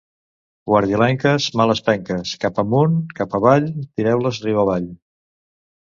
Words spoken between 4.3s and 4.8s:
riu